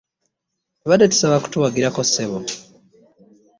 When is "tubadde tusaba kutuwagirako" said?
0.81-2.01